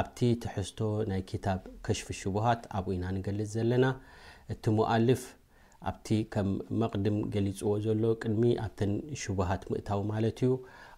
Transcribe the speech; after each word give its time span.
ኣብቲ 0.00 0.18
ትሕዝቶ 0.42 0.78
ናይ 1.10 1.22
ክታብ 1.30 1.60
ከሽፍ 1.86 2.06
ሽቡሃት 2.20 2.62
ኣብ 2.78 2.86
ኡና 2.94 3.04
ንገልፅ 3.16 3.48
ዘለና 3.54 3.84
እቲ 4.52 4.64
ሞኣልፍ 4.76 5.22
ኣብቲ 5.90 6.08
ከም 6.34 6.48
መቕድም 6.80 7.16
ገሊፅዎ 7.34 7.70
ዘሎ 7.84 8.02
ቅድሚ 8.22 8.42
ኣብተን 8.64 8.92
ሽቡሃት 9.22 9.62
ምእታው 9.70 10.00
ማለት 10.12 10.38
እዩ 10.44 10.52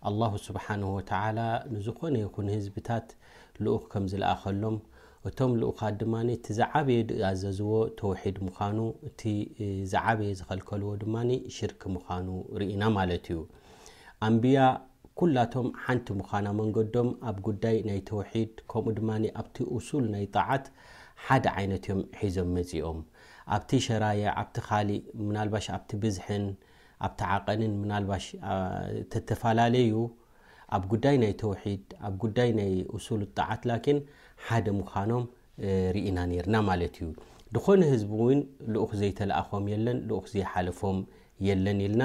ኣላه 0.09 0.33
ስብሓን 0.47 0.83
ወተ 0.97 1.11
ንዝኾነ 1.75 2.15
ይኹን 2.25 2.49
ህዝብታት 2.57 3.09
ልኡ 3.65 3.77
ከም 3.93 4.05
ዝለኣከሎም 4.13 4.77
እቶም 5.29 5.53
ልኡካ 5.61 5.81
ድማ 6.01 6.15
እቲ 6.37 6.47
ዘዓበየ 6.59 6.99
ድኣዘዝዎ 7.11 7.71
ተውሒድ 8.01 8.37
ምዃኑ 8.47 8.79
እቲ 9.09 9.21
ዘዓበየ 9.93 10.31
ዝኸልከልዎ 10.41 10.91
ድማ 11.05 11.15
ሽርክ 11.57 11.83
ምዃኑ 11.97 12.29
ርኢና 12.63 12.83
ማለት 12.99 13.25
እዩ 13.33 13.41
ኣንያ 14.27 14.57
ኩላቶም 15.21 15.67
ሓንቲ 15.83 16.09
ምዃና 16.19 16.47
መንገዶም 16.59 17.09
ኣብ 17.29 17.37
ጉዳይ 17.47 17.77
ናይ 17.89 18.01
ተውድ 18.09 18.55
ከኡ 18.71 18.85
ድማ 18.97 19.11
ኣብቲ 19.41 19.57
ል 20.05 20.07
ናይ 20.15 20.25
ጣዓት 20.39 20.65
ሓደ 21.27 21.47
ይነዮም 21.65 22.01
ሒዞም 22.19 22.49
መፅኦም 22.57 22.99
ኣብቲ 23.57 23.71
ሸየ 23.87 24.23
ኣ 24.43 24.45
ካእ 24.67 24.91
ኣ 25.77 25.79
ብዝ 26.03 26.17
ኣብ 27.07 27.19
ዓቐንን 27.37 27.73
ተፈላለዩ 29.31 29.93
ኣብ 30.79 30.85
ጉዳ 30.93 31.05
ናይ 31.25 31.33
ድ 31.41 31.43
ዓት 33.51 34.67
ምኖም 34.81 35.25
እና 36.09 36.19
ና 36.55 36.79
ዩ 37.05 37.09
ድኾነ 37.57 37.81
ህዝው 37.95 38.21
ል 38.75 38.77
ዘይተለኣም 39.01 39.65
ዘይሓለፎም 40.35 40.99
ን 41.79 41.83
ና 42.01 42.03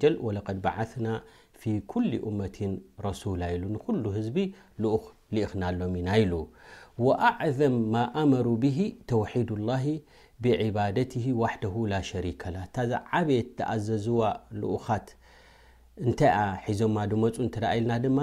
ለድ 0.00 0.66
ዓثና 0.76 1.06
ف 1.62 1.68
ኩل 1.92 2.06
أመት 2.28 2.56
ረسላ 3.06 3.42
ንሉ 3.94 4.04
ህዝ 4.16 4.28
ል 4.82 4.92
لክናሎም 5.36 5.94
ኢና 6.00 6.10
ኢሉ 6.22 6.34
وኣعዘም 7.04 7.74
ማ 7.94 8.04
ኣመሩ 8.22 8.46
ብه 8.62 8.78
ተوሒድ 9.10 9.50
لله 9.60 9.84
ብعባት 10.42 10.98
ሸከ 12.10 12.42
እታዚ 12.66 12.90
ዓብት 13.18 13.48
ተኣዘዙዋ 13.58 14.20
ልኡካት 14.60 15.06
እንታይ 16.04 16.32
ሒዞማ 16.66 16.96
ድመፁ 17.10 17.36
ኢልና 17.76 17.92
ድማ 18.04 18.18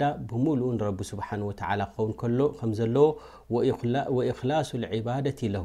ዳ 0.00 0.04
ብሙሉ 0.30 0.60
ስ 1.10 1.18
ክን 1.28 1.42
ከ 2.20 2.70
ዘለዎ 2.78 3.06
اክላص 4.32 4.70
لعባደة 4.82 5.40
ለ 5.54 5.56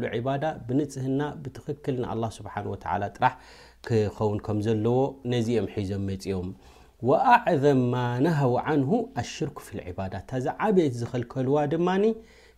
ل 0.00 0.04
ባዳ 0.26 0.44
ብንፅህና 0.66 1.20
ብትክክል 1.44 1.96
ስ 2.36 2.38
ጥ 3.16 3.26
ክኸውን 3.88 4.38
ከም 4.46 4.58
ዘለዎ 4.66 4.98
ነዚኦም 5.34 5.66
ሒዞም 5.76 6.02
መፅኦም 6.10 6.48
ወኣዕዘም 7.08 7.80
ማ 7.92 8.02
ነሃው 8.24 8.54
ዓንሁ 8.62 8.90
ኣሽርኩ 9.22 9.56
ፍ 9.66 9.86
ዕባዳት 9.90 10.24
እታዚ 10.24 10.46
ዓበየት 10.66 10.94
ዝኸልከልዋ 11.00 11.56
ድማኒ 11.72 12.04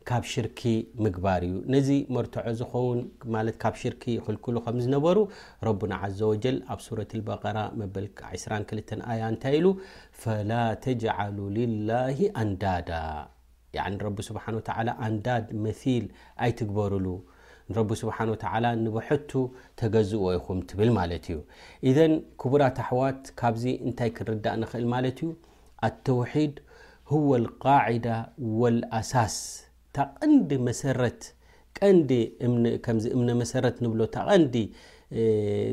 ካብ 0.08 0.24
ሽርኪ 0.32 0.60
ምግባር 1.04 1.42
እዩ 1.46 1.54
ነዚ 1.72 1.88
መርቶዖ 2.16 2.46
ዝኸውን 2.60 3.00
ማለት 3.34 3.56
ካብ 3.62 3.74
ሽርኪ 3.80 4.04
ክልክሉ 4.26 4.56
ከም 4.66 4.76
ዝነበሩ 4.84 5.18
ረቡና 5.68 5.94
ዘ 6.18 6.28
ወጀል 6.32 6.58
ኣብ 6.74 6.80
ሱረት 6.86 7.12
በቀራ 7.26 7.58
መበል 7.80 8.06
22 8.28 8.94
ኣያ 9.12 9.22
እንታይ 9.32 9.56
ኢሉ 9.58 9.66
ፈላ 10.22 10.50
ተጅዓሉ 10.84 11.36
ልላሂ 11.56 12.18
ኣንዳዳ 12.44 12.90
ረቢ 14.06 14.18
ስብሓን 14.28 14.54
ወተ 14.60 14.68
ኣንዳድ 15.06 15.48
መሲል 15.64 16.04
ኣይትግበሩሉ 16.44 17.06
ንረብ 17.70 17.90
ስብሓን 18.00 18.28
ወተ 18.32 18.44
ንብሕቱ 18.84 19.30
ተገዝኦ 19.80 20.22
ይኹም 20.36 20.58
ትብል 20.68 20.90
ማለት 20.98 21.24
እዩ 21.32 21.38
እዘን 21.88 22.12
ክቡራት 22.40 22.78
ኣሕዋት 22.84 23.22
ካብዚ 23.40 23.64
እንታይ 23.86 24.10
ክንርዳእ 24.16 24.56
ንክእል 24.62 24.84
ማለት 24.92 25.18
እዩ 25.24 25.28
ኣተውሒድ 25.88 26.54
ህወ 27.12 27.28
لቃዕዳ 27.46 28.06
اኣሳስ 28.98 29.36
ታቐንዲ 29.98 30.50
መሰረት 30.68 31.20
ቀንዲ 31.80 32.10
ከዚ 32.86 33.04
እምነ 33.16 33.28
መሰረት 33.42 33.76
ንብሎ 33.84 34.00
ተቐንዲ 34.16 34.54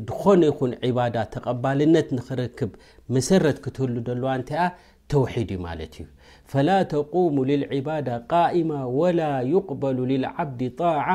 ዝኾነ 0.10 0.42
ይኹን 0.52 0.74
ዕባዳ 0.90 1.16
ተቀባልነት 1.36 2.10
ንክረክብ 2.18 2.72
መሰረት 3.16 3.58
ክትህሉ 3.64 3.96
ዘለዋ 4.10 4.30
እንታይኣ 4.42 4.68
ተውሒድ 5.14 5.50
እዩ 5.56 5.60
ማለት 5.68 5.94
እዩ 6.02 6.06
ፈላ 6.52 6.70
ተقሙ 6.94 7.36
لልዕባዳ 7.50 8.08
ቃئማ 8.34 8.72
ወላ 9.00 9.22
ይقበሉ 9.54 9.98
ልዓብዲ 10.24 10.60
ጣة 10.82 11.08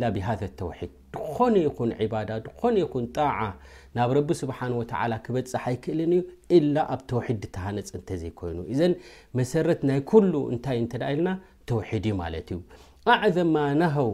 ላ 0.00 0.08
ብሃ 0.16 0.26
ተውድ 0.60 0.90
ድኾነ 1.14 1.54
ይኹን 1.66 1.90
ዕባዳ 2.04 2.30
ድኾነ 2.44 2.74
ይኹን 2.82 3.04
ጣዓ 3.16 3.38
ናብ 3.96 4.10
ረቢ 4.16 4.28
ስብሓን 4.42 4.72
ወተላ 4.80 5.12
ክበፅሕ 5.24 5.64
ኣይክእልን 5.70 6.12
እዩ 6.16 6.22
ኢላ 6.56 6.76
ኣብ 6.94 7.00
ተውሒድ 7.10 7.38
ድተሃነፅ 7.44 7.88
እንተ 7.98 8.10
ዘይኮይኑ 8.22 8.58
እዘን 8.72 8.92
መሰረት 9.38 9.80
ናይ 9.90 10.00
ኩሉ 10.10 10.32
እንታይ 10.52 10.78
እን 10.82 10.86
ኢልና 11.12 11.30
ተውሒድ 11.70 12.04
እዩ 12.10 12.14
ማለት 12.22 12.48
እዩ 12.54 12.58
ኣዕዘማ 13.16 13.56
ናሃው 13.82 14.10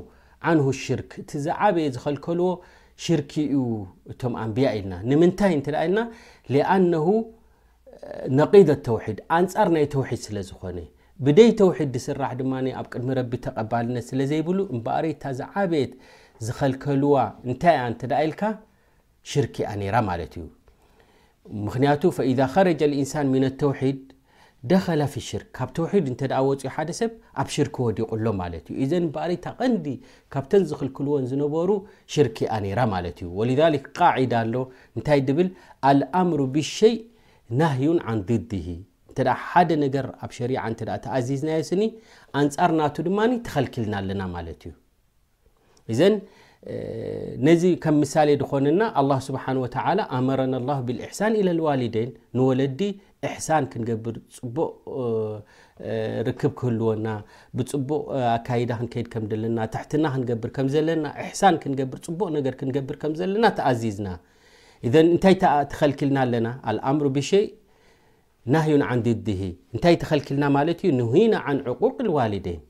ዓንሁ 0.50 0.66
ሽርክ 0.84 1.10
እቲ 1.22 1.30
ዝዓበየ 1.46 1.86
ዝኸልከልዎ 1.96 2.50
ሽርክ 3.06 3.32
እዩ 3.46 3.62
እቶም 4.12 4.34
ኣንቢያ 4.44 4.68
ኢልና 4.78 4.94
ንምንታይ 5.10 5.54
እንተ 5.58 5.68
ደ 5.74 5.78
ኢልና 5.86 6.00
ኣነሁ 6.74 7.06
ነቒደ 8.38 8.68
ተውሒድ 8.88 9.18
ኣንፃር 9.38 9.68
ናይ 9.76 9.86
ተውሒድ 9.96 10.20
ስለዝኾነ 10.28 10.78
ብደይ 11.26 11.48
ተድ 11.58 11.94
ራ 12.20 12.24
ኣብ 12.80 12.86
ቅድሚ 12.94 13.10
ቢ 13.30 13.38
ተቀልነ 13.44 13.96
ስለብ 14.08 14.48
በሪታ 14.84 15.24
ዓት 15.62 15.72
ዝከልዋ 16.46 17.14
ታይ 17.62 17.76
ል 18.10 18.34
ሽር 19.30 19.46
ረ 19.94 20.02
ን 20.08 20.28
ድ 24.70 24.74
ርክ 24.98 25.40
ካብ 25.56 25.70
ድ 25.76 25.78
ፅ 26.48 26.62
ሰብ 27.00 27.12
ኣብ 27.40 27.48
ሽርክ 27.54 27.76
ዲቁሎ 28.00 28.26
ዘ 28.90 29.00
በሪታ 29.16 29.44
ቀንዲ 29.62 29.86
ካብተ 30.34 30.52
ዝክልክልዎን 30.72 31.26
ዝነበሩ 31.32 31.70
ሽርክ 32.14 32.38
ዩ 33.48 33.56
ዳይ 33.58 35.32
ብ 35.40 36.44
ብሸ 36.56 36.78
ናን 37.58 37.98
عን 38.08 38.18
ضድ 38.30 38.52
ደ 39.26 39.30
ኣ 39.50 39.64
ሪ 40.50 40.56
ዝና 41.38 41.50
ኣንፃር 42.40 42.70
ና 42.80 42.88
ድማ 43.06 43.18
ተከልና 43.48 43.94
ና 44.20 44.24
ማ 44.34 44.38
ዩ 45.90 46.00
ነዚ 47.46 47.62
ከም 47.82 47.98
ሳሌ 48.12 48.30
ኮነና 48.50 48.82
ስብ 49.26 49.36
ኣረና 49.84 50.54
ላ 50.68 50.74
ብሕሳን 50.88 51.34
ዋሊደይን 51.66 52.10
ንወለዲ 52.36 52.80
ሕሳን 53.34 53.64
ክንገብር 53.72 54.16
ፅቡ 54.36 54.56
ርክብ 56.28 56.52
ክህልወና 56.58 57.06
ብፅቡቅ 57.58 58.00
ኣካዳ 58.34 58.70
ክከይድ 58.80 59.08
ከናትና 59.14 60.04
ክገብር 60.16 60.50
ዘናን 60.74 61.56
ክገብር 61.64 62.00
ፅቡቅ 62.08 62.28
ነር 62.36 62.56
ክገብር 62.62 62.96
ና 63.44 63.52
ዚዝና 63.82 64.08
እንይ 64.88 65.36
ተልና 65.76 66.18
ና 66.46 66.48
ናህዩን 68.54 68.82
ን 68.98 69.00
ድድህ 69.06 69.40
እንታይ 69.74 69.94
ተኸልኪልና 70.02 70.44
ማለት 70.56 70.78
ዩ 70.86 70.90
ንሂና 71.00 71.34
ን 71.56 71.58
ዕቅ 71.86 71.96
ዋሊደይን 72.16 72.62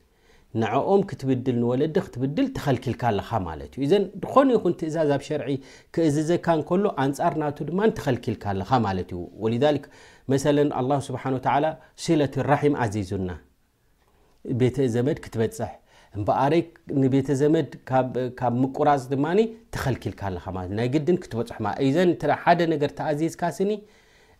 ንዕኦም 0.61 1.01
ክትብድል 1.09 1.57
ንወለዲ 1.63 1.95
ክትብድል 2.05 2.47
ተኸልኪልካ 2.57 3.01
ኣኻ 3.21 3.29
ማለ 3.47 3.59
ዩ 3.81 3.87
ዘን 3.91 4.03
ድኾነ 4.21 4.47
ይኹን 4.55 4.73
ትእዛዝ 4.79 5.09
ኣብ 5.15 5.23
ሸርዒ 5.27 5.51
ክእዝዘካ 5.95 6.47
ከሎ 6.69 6.85
ኣንጻር 7.03 7.33
ናቱ 7.41 7.57
ድማ 7.69 7.79
ተኸኪልካ 7.99 8.43
ኣ 8.69 8.93
ዩ 9.11 9.21
መ 10.31 10.39
ስብ 11.07 11.17
ለት 12.23 12.35
ም 12.79 12.81
ዚዙና 12.95 13.29
ቤተዘመድ 14.59 15.17
ክትበፅሕ 15.23 15.71
እበረይ 16.17 16.61
ንቤተ 17.01 17.27
ዘመድ 17.41 17.71
ካብ 17.89 18.39
ምቁራፅ 18.61 19.01
ድማ 19.13 19.25
ተኸልካናይ 19.75 20.87
ግድን 20.95 21.17
ክትበፅዘ 21.23 21.97
ሓደ 22.43 22.59
ነገር 22.73 22.91
ተኣዚዝካ 22.99 23.41
ስኒ 23.57 23.71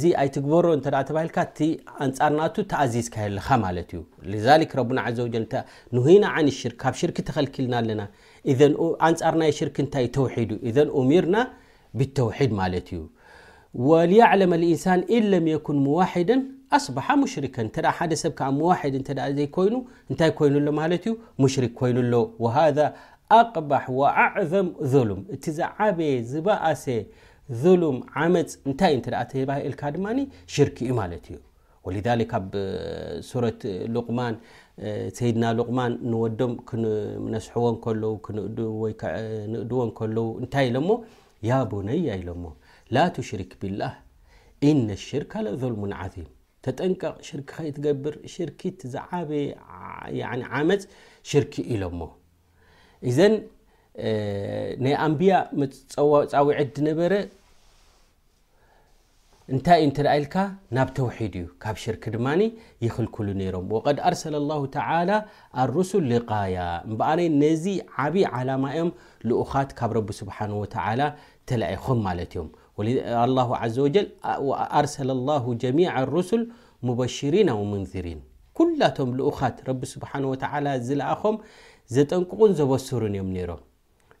ዚ 0.00 0.02
ግሮ 0.44 0.66
ዝ 0.84 0.86
ካ 1.34 1.36
ካ 1.36 1.38
ድ 1.56 1.58
ዩ 1.62 1.64
ع 1.96 1.98
ንሳ 2.10 2.20
ل 2.34 2.36
د 2.54 2.56
ሰ 3.06 3.08
ይ 3.16 3.20
ይሎ 3.22 3.36
ይ 4.62 4.64
ب 4.88 4.90
ع 5.02 5.04
ظ 24.50 24.52
እ 26.16 26.18
ዝ 26.84 26.86
ظም 27.62 27.96
ዓመፅ 28.24 28.50
እንታይ 28.68 28.94
ባልካ 29.48 29.82
ድማ 29.94 30.06
ሽርክኡ 30.54 30.88
ማት 30.98 31.12
እዩ 31.90 31.96
ذ 32.06 32.08
ኣብ 32.40 32.52
ረ 33.44 33.50
ሰይድና 35.16 35.44
ልقማን 35.58 35.92
ንወዶም 36.10 36.52
ነስዎ 37.34 37.66
ንድዎ 38.36 39.80
ው 40.14 40.46
ታይ 40.54 40.66
ሎሞ 40.76 40.88
ያ 41.48 41.52
ቡነያ 41.72 42.08
ኢሎሞ 42.20 42.44
ላ 42.94 42.98
تሽሪክ 43.16 43.50
ብلላه 43.60 43.92
إነ 44.68 44.86
اሽርካ 45.00 45.32
لظልሙ 45.46 45.82
عظም 46.00 46.26
ተጠንቀቕ 46.64 47.16
ሽርክ 47.28 47.48
ከ 47.56 47.62
ትገብር 47.76 48.14
ሽርክ 48.34 48.58
ዝዓበ 48.92 49.30
ዓመፅ 50.60 50.82
ሽርክ 51.30 51.54
ኢሎሞ 51.74 52.00
ናይ 54.84 54.94
ኣንብያ 55.06 55.32
ፃውዒት 55.94 56.76
ነበረ 56.90 57.14
እንታይ 59.54 59.78
እዩ 59.80 59.86
እንተኢልካ 59.88 60.34
ናብ 60.76 60.88
ተውሒድ 60.96 61.34
እዩ 61.38 61.46
ካብ 61.62 61.76
ሽርክ 61.82 62.04
ድማ 62.14 62.26
ይኽልክሉ 62.84 63.26
ነይሮም 63.40 63.66
ወቀድ 63.74 63.98
ኣርሰለ 64.08 64.36
ላ 64.50 64.54
ተላ 64.76 65.12
ኣሩሱል 65.62 66.04
ሊቃያ 66.12 66.56
እምበኣነ 66.88 67.26
ነዚ 67.42 67.64
ዓብዪ 68.04 68.24
ዓላማ 68.38 68.64
እዮም 68.76 68.90
ልኡኻት 69.30 69.70
ካብ 69.80 69.92
ረቢ 69.98 70.08
ስብሓ 70.20 70.38
ወተላ 70.62 71.00
ተለኣይኹም 71.50 72.00
ማለት 72.06 72.32
እዮም 72.36 72.48
ዘ 73.74 73.78
ወጀ 73.86 73.96
ኣርሰለ 74.80 75.10
ላ 75.28 75.36
ጀሚ 75.64 75.78
ሩስል 76.14 76.42
ሙበሽሪና 76.88 77.50
ሙንሪን 77.72 78.18
ኩላቶም 78.58 79.12
ልኡኻት 79.20 79.56
ረ 79.68 79.76
ስብሓን 79.94 80.26
ተ 80.44 80.50
ዝለኣኾም 80.88 81.38
ዘጠንቁቁን 81.98 82.50
ዘበሰሩን 82.60 83.14
እዮም 83.18 83.30
ነይሮም 83.36 83.62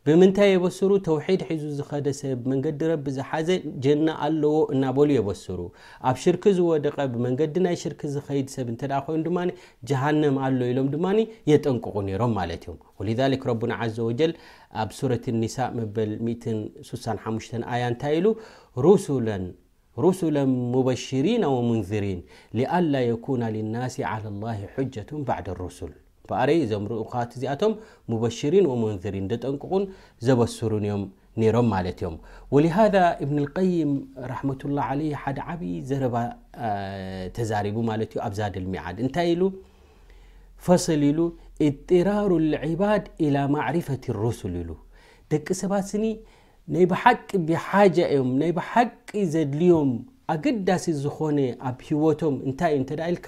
ብምንታይ 0.08 0.48
የበስሩ 0.52 0.90
ተውሒድ 1.06 1.42
ሒዙ 1.50 1.62
ዝኸደ 1.76 2.08
ሰብ 2.18 2.40
መንገዲ 2.52 2.80
ረቢ 2.90 3.04
ዝሓዘ 3.18 3.48
ጀና 3.84 4.06
ኣለዎ 4.24 4.56
እናበሉ 4.74 5.08
የበስሩ 5.14 5.60
ኣብ 6.08 6.16
ሽርክ 6.22 6.44
ዝወደቐ 6.58 6.96
ብመንገዲ 7.12 7.54
ናይ 7.66 7.76
ሽርኪ 7.82 8.02
ዝኸይድ 8.16 8.48
ሰብ 8.54 8.66
እንተ 8.72 8.82
ኮይኑ 9.06 9.22
ድማ 9.28 9.38
ጃሃንም 9.90 10.36
ኣሎ 10.48 10.60
ኢሎም 10.72 10.88
ድማ 10.94 11.06
የጠንቅቑ 11.52 11.94
ነይሮም 12.08 12.34
ማለት 12.40 12.66
እዮም 12.68 12.76
ወሊክ 13.24 13.46
ረና 13.52 13.72
ዘ 13.96 14.10
ወጀል 14.10 14.34
ኣብ 14.84 14.90
ሱረት 14.98 15.24
ኒሳእ 15.40 15.72
መበል 15.80 16.12
65 16.92 17.58
ኣያ 17.74 17.82
እንታይ 17.94 18.16
ኢሉ 18.20 18.26
ሩ 18.84 18.96
ሩሱላ 20.04 20.38
ሙበሽሪና 20.74 21.42
ወሙንዝሪን 21.56 22.20
ሊኣላ 22.60 22.92
የኩና 23.10 23.42
ልናሲ 23.56 23.96
ላ 24.22 24.32
ላ 24.44 24.54
ሓጀቱ 24.76 25.10
ባዕድ 25.28 25.48
ሩሱል 25.64 25.92
አረይ 26.42 26.58
እዞም 26.64 26.84
ርኡኻት 26.92 27.30
እዚኣቶም 27.36 27.72
ሙበሽሪን 28.10 28.66
ወመንሪን 28.70 29.26
ደጠንቅቁን 29.32 29.82
ዘበስሩን 30.26 30.84
እዮም 30.86 31.02
ኔይሮም 31.40 31.66
ማለት 31.74 31.98
እዮም 32.02 32.16
ወሃذ 32.54 32.94
እብኒ 33.24 33.38
ልቀይም 33.46 33.92
ረሕመةላه 34.30 34.88
ለ 35.00 35.02
ሓደ 35.22 35.38
ዓብይ 35.48 35.74
ዘረባ 35.90 36.14
ተዛሪቡ 37.36 37.76
ማለት 37.90 38.10
ዩ 38.16 38.18
ኣብዛድ 38.28 38.54
ልሚዓድ 38.64 38.96
እንታይ 39.04 39.30
ሉ 39.40 39.42
ፈሰል 40.66 41.02
ኢሉ 41.10 41.20
ጢራር 41.90 42.30
ልዒባድ 42.52 43.04
ኢላ 43.24 43.36
ማዕርፈት 43.56 44.04
ሩስል 44.22 44.54
ኢሉ 44.62 44.70
ደቂ 45.32 45.46
ሰባ 45.62 45.72
ስኒ 45.90 46.04
ናይ 46.74 46.84
ብሓቂ 46.92 47.28
ብሓጃ 47.48 47.96
እዮም 48.14 48.30
ናይ 48.42 48.50
ብሓቂ 48.58 49.06
ዘድልዮም 49.34 49.90
ኣገዳሲ 50.32 50.86
ዝኾነ 51.02 51.38
ኣብ 51.70 51.78
ሂወቶም 51.88 52.36
እንታይ 52.48 52.72
እዩ 52.74 52.82
ንተዳ 52.84 53.00
ኢልካ 53.12 53.26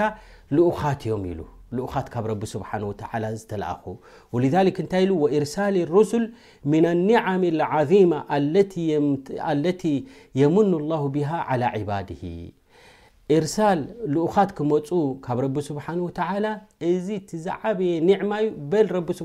ልኡካት 0.56 1.00
እዮም 1.08 1.24
ኢሉ 1.32 1.40
لقخات 1.72 2.08
كب 2.08 2.26
رب 2.26 2.44
سبحانه 2.44 2.86
وتعالى 2.88 3.36
زتلأ 3.36 3.80
ولذلك 4.32 4.80
نت 4.80 4.94
له 4.94 5.14
وإرسال 5.14 5.76
الرسل 5.76 6.32
من 6.64 6.86
النعم 6.86 7.44
العظيمة 7.44 8.36
التي 9.52 10.04
يمن 10.34 10.74
الله 10.74 11.08
بها 11.08 11.36
على 11.36 11.64
عباده 11.64 12.52
ርሳል 13.44 13.80
ልኡኻት 14.14 14.50
ክመፁ 14.58 14.88
ካብ 15.24 15.38
ረቢ 15.44 15.56
ስብሓه 15.68 15.96
وተ 16.06 16.18
እዚ 16.90 17.06
ቲዛዓበየ 17.30 17.92
ኒዕማ 18.08 18.32
ዩ 18.42 18.46
በል 18.72 18.86
ስ 19.18 19.20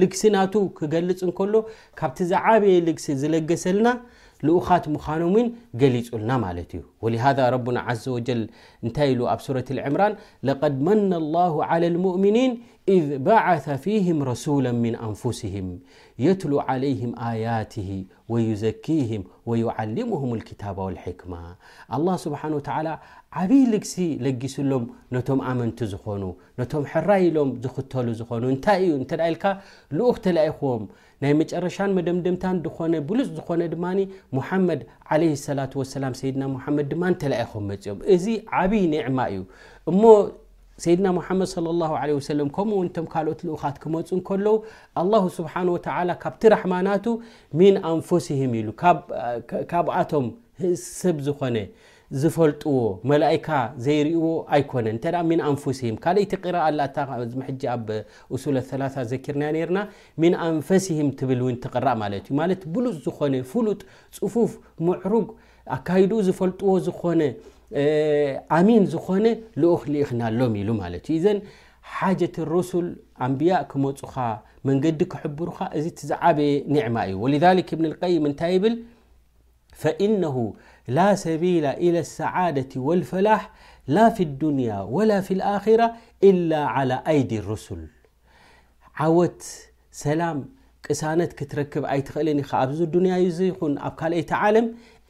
ልግሲ 0.00 0.22
ናቱ 0.34 0.54
ክገልፅ 0.78 1.20
እከሎ 1.30 1.54
ካብ 2.00 2.10
ቲዝዓበየ 2.18 2.74
ልግሲ 2.88 3.06
ዝለገሰልና 3.22 3.88
ልኡኻት 4.46 4.84
ምዃኖን 4.94 5.48
ገሊፁልና 5.80 6.30
ማለት 6.44 6.70
እዩ 6.78 7.14
ሃذ 7.24 7.38
ረና 7.54 7.78
ዘ 8.02 8.04
و 8.16 8.18
እንታይ 8.84 9.10
ሉ 9.18 9.30
ኣብ 9.34 9.40
ረة 9.56 9.68
ዕምራን 9.88 10.14
ለقድ 10.48 10.74
መن 10.88 11.10
الله 11.22 11.54
على 11.70 11.86
الሙؤምኒን 11.92 12.52
إذ 12.96 13.04
بعث 13.28 13.66
ፊهም 13.84 14.18
ረسل 14.30 14.66
ምن 14.84 14.94
أንፍسهም 15.06 15.66
የትل 16.24 16.52
علይهም 16.68 17.12
ኣያت 17.28 17.74
ويዘኪهም 18.32 19.22
ويዓلሙهም 19.48 20.30
لكታባ 20.38 20.78
والክማ 20.86 21.32
ስ 22.24 22.26
ዓብይ 23.40 23.62
ልግሲ 23.72 23.94
ለጊስሎም 24.24 24.82
ነቶም 25.14 25.38
ኣመንቲ 25.50 25.78
ዝኾኑ 25.92 26.22
ነቶም 26.60 26.82
ሕራይ 26.92 27.22
ኢሎም 27.28 27.50
ዝኽተሉ 27.64 28.06
ዝኾኑ 28.18 28.42
እንታይ 28.54 28.80
እዩ 28.86 28.90
እንተኢልካ 29.00 29.44
ልኡኽ 29.96 30.16
ተለኢኽዎም 30.26 30.82
ናይ 31.22 31.32
መጨረሻን 31.40 31.94
መደምደምታን 31.98 32.56
ድኮነ 32.66 32.94
ብሉፅ 33.08 33.28
ዝኾነ 33.38 33.60
ድማ 33.74 33.84
ሙሓመድ 34.36 34.80
ለ 35.20 35.30
ሰላ 35.46 35.60
ወሰላም 35.80 36.14
ሰይድና 36.20 36.42
ሙሓመድ 36.54 36.86
ድማ 36.92 37.02
ተይኹም 37.22 37.64
መፅኦም 37.70 37.98
እዚ 38.16 38.26
ዓብይ 38.62 38.82
ኒዕማ 38.94 39.18
እዩ 39.34 39.40
እሞ 39.92 40.02
ሰይድና 40.84 41.08
ሙሓመድ 41.18 41.48
ላ 41.80 41.88
ወሰለም 42.18 42.50
ከምኡውቶም 42.56 43.06
ካልኦት 43.14 43.40
ልኡኻት 43.48 43.78
ክመፁ 43.84 44.10
እከሎዉ 44.20 44.48
ኣላሁ 45.04 45.24
ስብሓን 45.38 45.70
ወተዓላ 45.76 46.10
ካብቲ 46.24 46.42
ረሕማናቱ 46.54 47.06
ሚን 47.60 47.76
ኣንፉሲህም 47.92 48.52
ኢሉ 48.60 48.68
ካብኣቶም 49.72 50.28
ሰብ 51.00 51.16
ዝኮነ 51.28 51.56
ዝፈልጥዎ 52.20 52.78
መላእካ 53.10 53.48
ዘይርእዎ 53.84 54.24
ኣይኮነን 54.54 54.92
እንተ 54.94 55.04
ሚን 55.28 55.40
ኣንፍሲም 55.50 55.94
ካልእ 56.04 56.26
ቲ 56.32 56.50
ራ 56.54 56.64
ኣላታዝጂ 56.68 57.62
ኣብሱል 57.74 58.56
ላ 58.82 58.86
ዘኪርና 59.12 59.42
ነርና 59.56 59.78
ሚን 60.22 60.34
ኣንፈሲህም 60.48 61.08
ትብል 61.20 61.40
ውን 61.46 61.56
ትቕራእ 61.64 61.96
ማለት 62.02 62.24
እዩ 62.30 62.34
ማለት 62.42 62.62
ብሉፅ 62.74 62.96
ዝኾነ 63.06 63.34
ፍሉጥ 63.52 63.80
ፅፉፍ 64.18 64.52
ምዕሩግ 64.88 65.28
ኣካይድኡ 65.76 66.18
ዝፈልጥዎ 66.28 66.70
ዝኾነ 66.88 67.20
ኣሚን 68.58 68.84
ዝኾነ 68.94 69.26
ልኡክ 69.62 69.84
ሊኢኽናሎም 69.94 70.54
ኢሉ 70.62 70.70
ማለት 70.82 71.04
እዩ 71.10 71.16
እዘን 71.20 71.38
ሓጀት 71.94 72.36
ሩሱል 72.54 72.88
ኣንቢያ 73.26 73.54
ክመፁኻ 73.70 74.14
መንገዲ 74.68 75.00
ክሕብርካ 75.12 75.58
እዚ 75.78 75.86
ትዝዓበየ 76.00 76.50
ኒዕማ 76.74 76.96
እዩ 77.08 77.14
ወሊል 77.24 77.44
ብንይም 77.80 78.26
እንታይ 78.30 78.52
ይብል 78.56 78.74
ፈነ 79.82 80.22
ላ 80.96 81.00
ሰቢل 81.24 81.64
إلى 81.84 82.00
لሰዓደة 82.06 82.72
والፈላሕ 82.86 83.42
ላ 83.96 83.98
ف 84.16 84.18
الድንያ 84.28 84.70
وላ 84.94 85.12
ف 85.26 85.28
لኣخራ 85.38 85.80
إላ 86.28 86.52
على 86.74 86.96
ኣይዲ 87.10 87.30
لرስል 87.46 87.82
ዓወት 89.02 89.40
ሰላም 90.04 90.38
ቅሳነት 90.86 91.30
ክትረክብ 91.38 91.82
ኣይትኽእልን 91.92 92.38
ኢከ 92.42 92.50
ኣብዚ 92.62 92.80
ድንያ 92.94 93.14
ይኹን 93.48 93.72
ኣብ 93.86 93.92
ካልአይቲ 94.00 94.30
ዓለም 94.46 94.66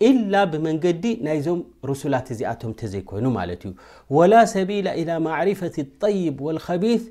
إላ 0.09 0.35
ብመንገዲ 0.53 1.05
ናይዞም 1.27 1.61
ርሱላት 1.91 2.27
እዚኣቶም 2.35 2.73
ተ 2.79 2.91
ዘይኮይኑ 2.93 3.27
ማለት 3.39 3.61
እዩ 3.69 3.73
ወላ 4.17 4.33
ሰቢላ 4.55 4.87
إ 5.01 5.05
ማعርፈة 5.29 5.77
لطይብ 5.89 6.37
ولከቢፍ 6.47 7.03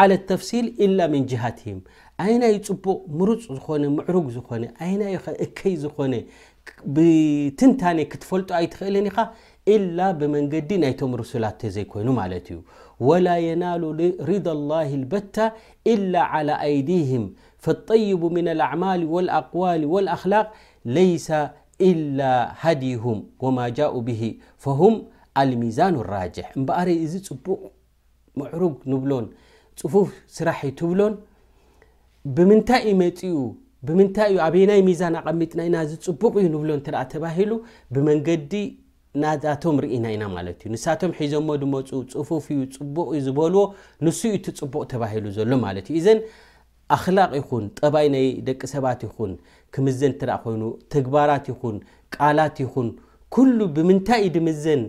ى 0.00 0.02
لተፍሲል 0.10 0.66
إላ 0.84 0.98
ምን 1.12 1.22
ጅሃትهም 1.30 1.78
ኣይ 2.24 2.32
ናይ 2.42 2.54
ፅቡቕ 2.66 2.98
ምሩፅ 3.18 3.40
ዝኾነ 3.56 3.82
ምዕሩግ 3.98 4.26
ዝኾነ 4.36 4.62
ይናይ 4.90 5.14
ኸ 5.22 5.26
እከይ 5.44 5.74
ዝኮነ 5.82 6.14
ትንታነ 7.58 7.98
ክትፈልጦ 8.12 8.48
ኣይትኽእለኒ 8.58 9.06
ኢኻ 9.12 9.18
إላ 9.74 9.98
ብመንገዲ 10.18 10.70
ናይቶም 10.82 11.12
رሱላ 11.22 11.44
ዘይኮይኑ 11.76 12.08
ማለት 12.20 12.46
እዩ 12.52 12.58
وላ 13.08 13.26
يናاሉ 13.48 13.82
ሪض 14.30 14.46
الله 14.56 14.88
الበታ 15.00 15.36
إل 15.92 16.12
على 16.32 16.52
ኣይዲهም 16.66 17.24
فالطይب 17.64 18.22
ምن 18.36 18.46
الአعማل 18.54 19.00
والኣقዋል 19.14 19.82
والأخላق 19.92 20.46
ليس 20.98 21.28
إل 21.88 22.16
ሃድይهም 22.62 23.18
وማ 23.44 23.58
جاء 23.78 23.94
به 24.08 24.22
فهم 24.64 24.94
الሚዛان 25.42 25.94
ራجح 26.14 26.46
እምበኣር 26.58 26.88
እዚ 27.04 27.12
ፅቡቅ 27.28 27.60
ምዕሩግ 28.40 28.74
ንብሎን 28.90 29.26
ፅፉፍ 29.80 30.08
ስራሕትብሎን 30.36 31.14
ብምንታይ 32.34 32.82
ይመፅኡ 32.90 33.32
ብምንታይ 33.88 34.28
ዩ 34.34 34.36
ኣበይናይ 34.46 34.80
ሚዛን 34.86 35.14
ኣቐሚጥና 35.20 35.60
ኢና 35.68 35.76
ዚ 35.88 35.92
ፅቡቕ 36.06 36.34
ዩ 36.44 36.46
ንብሎ 36.54 36.70
እተ 36.80 36.88
ተባሂሉ 37.12 37.52
ብመንገዲ 37.94 38.52
ናቶም 39.22 39.76
ርኢና 39.84 40.06
ኢና 40.14 40.24
ማለት 40.36 40.56
እዩ 40.62 40.68
ንሳቶም 40.74 41.12
ሒዞሞ 41.18 41.48
ድመፁ 41.62 41.88
ፅፉፍ 42.14 42.46
ዩ 42.56 42.58
ፅቡቅ 42.76 43.06
ዝበልዎ 43.26 43.62
ንሱኡ 44.06 44.32
እቲ 44.38 44.46
ፅቡቕ 44.60 44.82
ተባሂሉ 44.92 45.24
ዘሎ 45.36 45.50
ማለት 45.66 45.86
እዩ 45.92 45.96
እዘን 46.00 46.18
ኣክላቅ 46.96 47.30
ይኹን 47.40 47.64
ጠባይ 47.80 48.06
ናይ 48.14 48.26
ደቂ 48.48 48.60
ሰባት 48.74 49.00
ይኹን 49.08 49.32
ክምዘን 49.74 50.12
እተ 50.16 50.22
ኮይኑ 50.42 50.62
ተግባራት 50.94 51.46
ይኹን 51.52 51.76
ቃላት 52.16 52.58
ይኹን 52.64 52.88
ኩሉ 53.36 53.58
ብምንታይ 53.78 54.20
እዩ 54.26 54.30
ድምዘን 54.36 54.82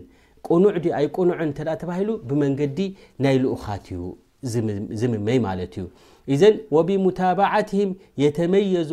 ቆኑዕ 0.47 0.73
ኣይቆኑዑን 0.99 1.49
እ 1.53 1.77
ተባሂሉ 1.83 2.09
ብመንገዲ 2.31 2.79
ናይ 3.25 3.35
ልኡኻት 3.45 3.87
እዩ 3.95 4.01
ዝምመይ 5.01 5.39
ማለት 5.47 5.73
እዩ 5.79 5.85
ዘ 6.41 6.45
ብሙታبዓትهም 6.87 7.89
የተመየዙ 8.23 8.89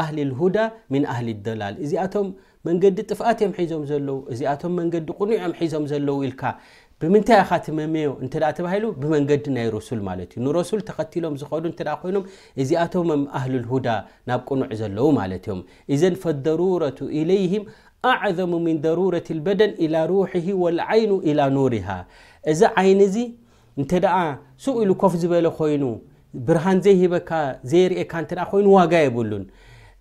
ኣህሊ 0.00 0.18
لሁዳ 0.30 0.56
ኣሊ 1.14 1.26
لደላል 1.38 1.74
እዚኣቶም 1.84 2.26
መንገዲ 2.68 2.96
ጥፍኣት 3.10 3.38
ዮም 3.44 3.52
ሒዞም 3.58 3.84
ለ 4.06 4.14
እዚኣቶ 4.34 4.62
መንዲ 4.78 4.94
ቁኑዑም 5.20 5.52
ዞም 5.74 5.84
ዘለ 5.92 6.08
ብምንታይ 7.02 7.40
ትመመ 7.66 7.94
ብመንገዲ 9.02 9.44
ናይ 9.56 9.66
ረሱ 9.76 9.88
ዩ 10.40 10.64
ሱል 10.70 10.80
ተኸሎም 10.88 11.36
ዝዱ 11.42 11.64
ይኖ 12.10 12.18
እዚኣቶ 12.62 12.94
ሁዳ 13.72 13.86
ናብ 14.30 14.40
ቅኑዕ 14.48 14.70
ዘለ 14.82 14.98
ማ 15.18 15.24
ዮም 15.48 15.60
ዘ 16.02 16.04
ضرረة 16.46 17.00
ለይهም 17.30 17.64
ኣعሙ 18.12 18.50
ምن 18.66 18.76
ضرረة 18.86 19.28
በደን 19.46 19.72
ሩ 20.10 20.20
ዓይኑ 20.90 21.10
ኑሪ 21.56 21.74
እዚ 22.50 22.60
ዓይን 22.80 23.00
እዚ 23.08 23.16
እ 23.80 23.84
ብ 23.90 24.78
ኢሉ 24.84 24.90
ኮፍ 25.02 25.12
ዝበለ 25.22 25.46
ኮይኑ 25.58 25.82
ብርሃን 26.46 26.78
ዘይሂበካ 26.84 27.30
ዘይርኤካ 27.70 28.12
እተ 28.24 28.32
ኮይኑ 28.52 28.66
ዋጋ 28.78 28.92
የብሉን 29.04 29.44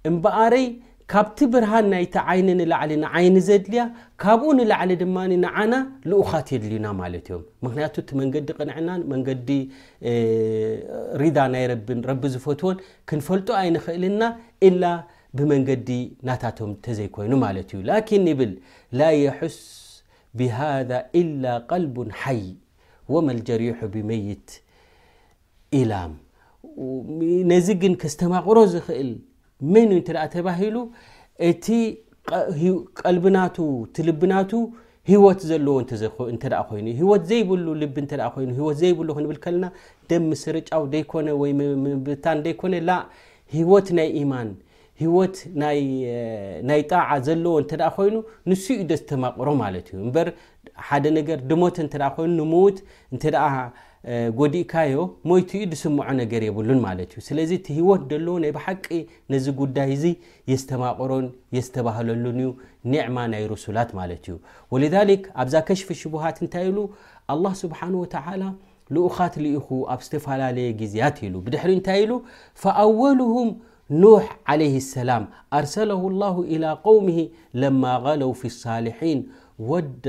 እምበኣረይ 0.09 0.65
ካብቲ 1.12 1.38
ብርሃን 1.53 1.86
ናይቲ 1.91 2.15
ዓይኒ 2.31 2.48
ንላዕሊ 2.57 2.91
ንዓይኒ 3.03 3.36
ዘድልያ 3.48 3.83
ካብኡ 4.24 4.50
ንላዕሊ 4.57 4.91
ድማ 5.01 5.15
ንዓና 5.43 5.74
ልኡኻት 6.09 6.48
የድልዩና 6.53 6.88
ማለት 7.00 7.25
እዮም 7.29 7.41
ምክንያቱ 7.65 7.95
እቲ 8.03 8.09
መንገዲ 8.21 8.48
ቅንዕና 8.59 8.89
መንገዲ 9.13 9.48
ሪዳ 11.21 11.38
ናይ 11.55 11.63
ረቢ 12.12 12.31
ዝፈትዎን 12.36 12.77
ክንፈልጦ 13.12 13.50
ኣይንክእልና 13.62 14.21
ላ 14.83 14.93
ብመንገዲ 15.39 15.89
ናታቶም 16.27 16.71
ተዘይኮይኑ 16.86 17.33
ማለት 17.45 17.69
እዩ 17.74 17.81
ላኪን 17.91 18.25
ይብል 18.33 18.53
ላ 19.00 19.09
የሑስ 19.24 19.57
ብሃذ 20.39 20.91
إላ 21.21 21.43
ቀልቡ 21.71 21.95
ሓይ 22.21 22.41
ወመልጀሪሑ 23.13 23.77
ብመይት 23.95 24.48
ኢላም 25.77 26.11
ነዚ 27.51 27.67
ግን 27.81 27.93
ከዝተማቕሮ 28.01 28.57
ዝክእል 28.73 29.09
መንእዩ 29.73 29.97
እንተኣ 30.01 30.21
ተባሂሉ 30.35 30.75
እቲ 31.49 31.65
ቀልብናቱ 33.01 33.57
ቲልብናቱ 33.95 34.51
ሂወት 35.11 35.39
ዘለዎ 35.49 35.75
እተ 35.83 35.91
ኮይኑ 36.69 36.88
ሂወት 36.99 37.23
ዘይብሉ 37.29 37.65
ልቢ 37.81 37.95
እ 38.13 38.17
ይኑወት 38.45 38.77
ዘይብሉ 38.81 39.07
ክንብል 39.17 39.38
ከልና 39.43 39.65
ደ 40.09 40.19
ምስርጫው 40.29 40.83
ደይኮነ 40.93 41.27
ወይ 41.41 41.51
ምብታን 41.83 42.39
ደይኮነ 42.47 42.73
ላ 42.89 42.97
ሂወት 43.55 43.88
ናይ 43.99 44.09
ኢማን 44.21 44.49
ሂወት 45.01 45.35
ናይ 46.69 46.81
ጣዓ 46.91 47.09
ዘለዎ 47.27 47.53
እንተ 47.63 47.73
ኮይኑ 47.97 48.15
ንሱዩ 48.51 48.79
ደስ 48.91 49.01
ተማቑሮ 49.11 49.49
ማለት 49.63 49.85
እዩ 49.93 49.99
እበር 50.09 50.29
ሓደ 50.88 51.05
ነገር 51.19 51.39
ድሞተ 51.51 51.77
ንተ 51.88 51.95
ኮይኑ 52.17 52.31
ንሙዉት 52.41 52.79
እ 53.15 53.19
ጎዲእካዮ 54.39 54.93
ሞይትኡ 55.29 55.61
ድስምዖ 55.71 56.05
ነገር 56.19 56.41
የብሉን 56.45 56.79
ማለት 56.85 57.09
እዩ 57.13 57.21
ስለዚ 57.29 57.49
እቲ 57.59 57.65
ህወት 57.79 58.03
ደለዎ 58.11 58.33
ናይ 58.43 58.51
ብሓቂ 58.57 58.85
ነዚ 59.33 59.45
ጉዳይ 59.61 59.89
እዚ 59.95 60.03
የስተማቕሮን 60.51 61.25
የዝተባህለሉን 61.55 62.37
እዩ 62.41 62.49
ኒዕማ 62.91 63.17
ናይ 63.33 63.43
ሩሱላት 63.51 63.89
ማለት 63.99 64.21
እዩ 64.27 64.35
ወلذ 64.73 64.95
ኣብዛ 65.43 65.55
ከሽፊ 65.69 65.89
ሽبሃት 66.01 66.37
እንታይ 66.43 66.65
ኢሉ 66.71 66.77
አلله 67.33 67.51
ስብሓን 67.63 67.93
وተ 68.03 68.15
ልኡኻት 68.95 69.33
ልኢኹ 69.43 69.67
ኣብ 69.93 69.99
ዝተፈላለየ 70.05 70.67
ግዜያት 70.79 71.17
ኢሉ 71.25 71.35
ድሕሪ 71.53 71.71
እንታይ 71.77 71.99
ኢሉ 72.03 72.11
فኣወሉهም 72.61 73.49
ኖሕ 74.03 74.23
ዓለይ 74.51 74.73
ሰላም 74.95 75.23
ኣርሰለ 75.59 75.91
الላه 76.11 76.35
إى 76.53 76.57
قውሚ 76.87 77.09
ለማ 77.61 77.83
غለው 78.05 78.31
ፊ 78.39 78.43
لصልሒን 78.53 79.19
ወዳ 79.71 80.05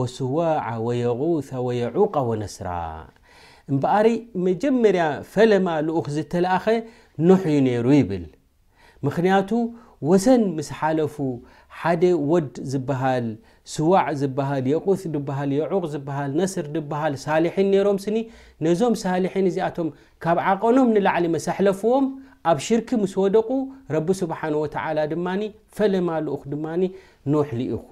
ወስዋع 0.00 0.64
ወየغث 0.86 1.48
ወየዑቃ 1.66 2.14
ወነስራ 2.30 2.68
እምበኣሪ 3.72 4.08
መጀመርያ 4.46 5.04
ፈለማ 5.32 5.66
ልኡክ 5.86 6.06
ዝተለኣኸ 6.16 6.66
ኖሕ 7.28 7.42
ዩ 7.54 7.56
ነይሩ 7.68 7.86
ይብል 8.00 8.24
ምክንያቱ 9.06 9.50
ወሰን 10.08 10.42
ምስ 10.56 10.68
ሓለፉ 10.78 11.16
ሓደ 11.80 12.02
ወድ 12.30 12.52
ዝበሃል 12.72 13.26
ስዋዕ 13.72 14.04
ዝበሃል 14.20 14.64
የቁስ 14.72 15.00
ድበሃል 15.14 15.50
የዑቕ 15.56 15.82
ዝበሃል 15.94 16.30
ነስር 16.40 16.66
ድበሃል 16.74 17.14
ሳሊሒን 17.24 17.68
ነሮም 17.74 17.98
ስኒ 18.04 18.16
ነዞም 18.66 18.94
ሳሊሒን 19.02 19.48
እዚኣቶም 19.50 19.88
ካብ 20.24 20.38
ዓቐኖም 20.52 20.92
ንላዕሊ 20.96 21.26
መሰሕለፍዎም 21.36 22.06
ኣብ 22.50 22.58
ሽርክ 22.66 22.90
ምስ 23.02 23.12
ወደቑ 23.24 23.50
ረቢ 23.96 24.08
ስብሓን 24.22 24.54
ወተዓላ 24.62 24.98
ድማ 25.12 25.26
ፈለማ 25.78 26.08
ልኡ 26.26 26.40
ድማ 26.52 26.66
ኖሕ 27.32 27.50
ልኢኹ 27.60 27.86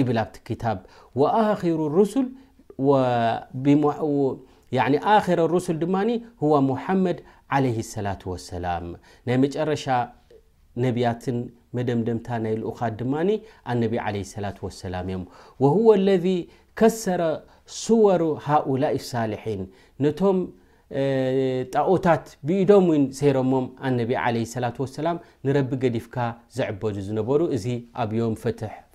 ይብል 0.00 0.18
ኣብቲ 0.24 0.36
ክታብ 0.48 0.78
ወኣኪሩ 1.22 1.80
ሩሱል 1.98 2.26
ኣክረ 5.16 5.40
ሩሱል 5.54 5.76
ድማ 5.82 5.96
ሙሓመድ 6.68 7.18
ዓለ 7.56 7.64
ሰላة 7.94 8.20
ወሰላም 8.32 8.86
ናይ 9.26 9.36
መጨረሻ 9.44 9.84
ነቢያትን 10.84 11.38
መደምደምታ 11.76 12.26
ናይ 12.44 12.54
ልኡኻ 12.62 12.80
ድማኒ 13.00 13.28
ኣነቢ 13.70 13.92
ዓለ 14.06 14.16
ላ 14.44 14.46
ወሰላም 14.66 15.04
እዮም 15.10 15.24
ወሁወ 15.62 15.88
ለذ 16.08 16.26
ከሰረ 16.78 17.22
ስወሩ 17.82 18.22
ሃኡላይ 18.46 18.96
ሳሊሒን 19.12 19.62
ነቶም 20.04 20.38
ጣኦታት 21.74 22.24
ብኢዶም 22.46 22.84
ውን 22.92 23.04
ሰይሮሞም 23.20 23.66
ኣነቢ 23.88 24.10
ለ 24.36 24.44
ላ 24.64 24.68
ወሰላም 24.84 25.16
ንረቢ 25.46 25.70
ገዲፍካ 25.84 26.16
ዘዕበዱ 26.56 26.96
ዝነበሩ 27.08 27.40
እዚ 27.58 27.66
ኣብዮም 28.04 28.34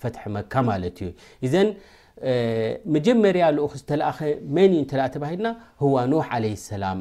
ፈትሐ 0.02 0.24
መካ 0.38 0.54
ማለት 0.72 1.00
እዩ 1.10 1.14
ዘ 1.54 1.64
መጀመርያ 2.94 3.44
ልኡክ 3.56 3.74
ዝተለኣኸ 3.80 4.20
መን 4.56 4.72
እዩ 4.76 4.82
እተኣ 4.86 5.02
ተባሂልና 5.14 5.50
ህዋ 5.84 5.96
ኖሕ 6.12 6.26
ዓለ 6.36 6.46
ሰላም 6.70 7.00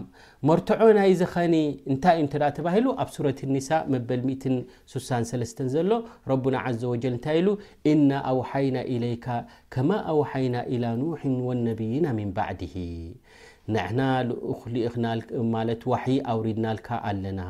መርቶዖ 0.48 0.80
ናይ 0.98 1.12
ዝኸኒ 1.20 1.54
እንታይ 1.92 2.16
እዩ 2.20 2.24
እተኣ 2.30 2.42
ተባሂሉ 2.58 2.86
ኣብ 3.02 3.08
ሱረት 3.14 3.40
ኒሳ 3.54 3.70
መበል 3.92 4.20
63 4.92 5.62
ዘሎ 5.74 5.90
ረና 6.32 6.54
ዘ 6.82 6.90
ወጀል 6.92 7.12
እንታይ 7.16 7.38
ኢሉ 7.40 7.48
እና 7.92 8.10
ኣውሓይና 8.32 8.76
ኢለይካ 8.96 9.26
ከማ 9.76 9.90
ኣውሓይና 10.14 10.56
ኢላ 10.76 10.84
ኖሒን 11.02 11.34
ወነቢይና 11.48 12.06
ሚን 12.20 12.30
ባዕድሂ 12.38 12.76
ንና 13.74 13.98
ማለት 15.56 15.82
ዋሕይ 15.94 16.20
ኣውሪድናልካ 16.34 16.88
ኣለና 17.10 17.40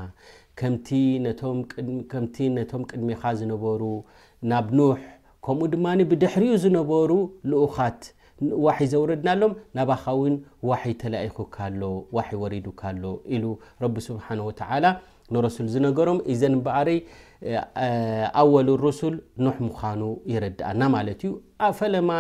ከምቲ 0.63 0.99
ነቶም 2.59 2.79
ቅድሚካ 2.93 3.23
ዝነበሩ 3.41 3.83
ናብ 4.51 4.67
ከምኡ 5.49 5.67
ድማ 5.73 5.85
ብድሕሪኡ 6.09 6.55
ዝነበሩ 6.63 7.11
ልኡኻት 7.51 8.03
ዘوረድና 8.93 9.29
ሎም 9.41 9.53
ናባካ 9.77 10.05
ው 10.21 10.73
ተ 11.03 11.11
ሪዱካሎ 12.55 13.03
ስሓه 14.07 14.39
و 14.47 14.51
ንرሱ 15.35 15.57
ዝነገሮም 15.75 16.19
ዘ 16.41 16.43
ረ 16.89 16.91
ኣወል 18.41 18.69
رس 18.85 19.01
ኖሕ 19.45 19.57
ምኑ 19.69 20.03
ይረድኣና 20.33 20.83
ዩ 21.29 21.33
ፈለማ 21.79 22.11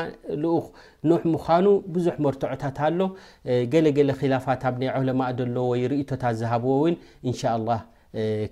ኖሕ 1.10 1.22
ምኑ 1.34 1.66
ብዙ 1.94 2.06
መርتዖታት 2.26 2.78
ኣሎ 2.88 3.00
ገለለ 3.74 4.10
ላፋት 4.32 4.64
ብ 4.74 4.76
ናይ 4.82 4.90
عማ 4.96 5.20
ሎ 5.56 5.68
ርእቶታት 5.92 6.34
ዝሃብዎ 6.42 6.74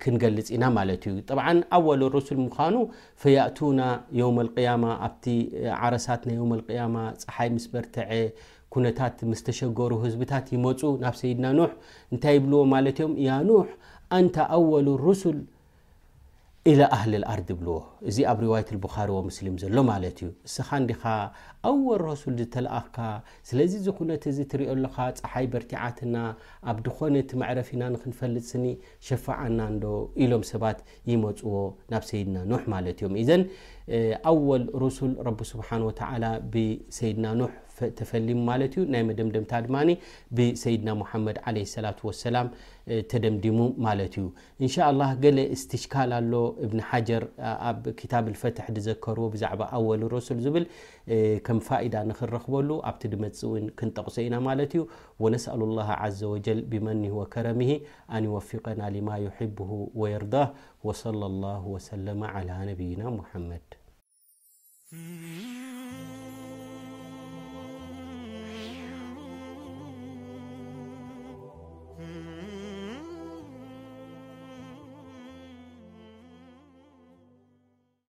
ክንገልፅ 0.02 0.48
ኢና 0.56 0.64
ማ 0.76 0.82
ዩ 0.90 1.14
ط 1.28 1.38
ኣወል 1.76 2.02
رስል 2.16 2.38
ምኑ 2.44 2.76
ፈያእና 3.22 3.80
يوم 4.20 4.36
القያማ 4.44 4.84
ኣብቲ 5.06 5.24
ዓረሳት 5.84 6.22
ና 6.28 6.30
اقያማ 6.60 6.94
ፀሓይ 7.26 7.48
ምስ 7.54 7.66
በርትዐ 7.72 8.10
ኩነታት 8.74 9.16
ምስ 9.30 9.40
ተሸገሩ 9.46 9.92
ህዝብታት 10.04 10.46
ይመፁ 10.54 10.80
ናብ 11.04 11.14
ሰይድና 11.22 11.46
ኖ 11.58 11.60
እንታይ 12.12 12.34
ይብልዎ 12.38 12.60
ማ 12.72 12.82
ም 13.12 13.12
ያ 13.28 13.38
ኖح 13.48 13.68
ኣንታ 14.18 14.36
ኣወሉ 14.58 14.88
رስል 15.08 15.38
إل 16.70 16.80
ኣህሊኣርዲ 16.96 17.48
ይብልዎ 17.54 17.76
እዚ 18.10 18.18
ኣብ 18.30 18.38
ሪዋት 18.44 18.68
ቡኻሪ 18.84 19.08
ወሙስሊም 19.16 19.54
ዘሎ 19.62 19.76
ማለት 19.90 20.16
እዩ 20.22 20.28
እስኻንዲካ 20.48 21.04
ኣወል 21.70 22.00
ረሱል 22.08 22.34
ዝተለኣኽካ 22.40 22.96
ስለዚ 23.48 23.72
ዝኩነ 23.86 24.10
እዚ 24.32 24.38
እትሪኦኣሎካ 24.46 24.96
ፀሓይ 25.20 25.46
በርቲዓትና 25.52 26.16
ኣብ 26.70 26.78
ድኮነቲ 26.86 27.30
መዕረፊኢና 27.42 27.84
ንክንፈልጥ 27.94 28.44
ስኒ 28.52 28.64
ሸፋዓና 29.08 29.60
ዶ 29.84 29.94
ኢሎም 30.24 30.44
ሰባት 30.52 30.80
ይመፅዎ 31.12 31.54
ናብ 31.94 32.04
ሰይድና 32.10 32.38
ኖሕ 32.52 32.64
ማለት 32.74 32.98
እዮም 33.00 33.16
ዘን 33.30 33.44
ኣወል 34.32 34.64
ረሱል 34.84 35.12
ረብ 35.28 35.40
ስብሓ 35.52 35.68
ወ 35.88 35.92
ብሰይድና 36.54 37.26
ኖ 37.40 37.44
ተፈሊሙ 37.98 38.38
ማለት 38.48 38.72
እዩ 38.76 38.82
ናይ 38.92 39.02
መደምደምታ 39.08 39.52
ድማ 39.66 39.76
ብሰይድና 40.36 40.88
ሙሓመድ 41.00 41.36
ላ 41.56 41.92
ሰላ 42.22 42.38
ተደምዲሙ 43.10 43.58
ማለት 43.86 44.14
እዩ 44.20 44.24
ን 44.64 44.68
ገለ 45.24 45.38
ስትሽካል 45.62 46.10
ኣሎ 46.20 46.32
ብ 46.72 46.82
ሓር 46.90 47.24
ፈتح 48.42 48.64
ዘكዎ 48.86 49.18
ዛ 49.42 49.44
أول 49.78 50.02
رس 50.14 50.28
ም 50.32 51.58
فئد 51.68 51.94
نክረክበሉ 52.10 52.68
ኣብ 52.90 53.00
መፅ 53.24 53.38
ክንጠقሰኢና 53.78 54.34
ዩ 54.78 54.82
ونسأل 55.24 55.60
الله 55.68 55.88
عز 56.04 56.20
وجل 56.32 56.58
بمنه 56.72 57.10
وكረمه 57.20 57.72
أنيوفقና 58.14 58.80
لما 58.96 59.16
يحبه 59.26 59.70
ويرضه 60.00 60.44
وصلى 60.86 61.24
الله 61.32 61.62
وسلم 61.74 62.20
على 62.34 62.54
ني 62.68 62.94
محمድ 63.18 63.64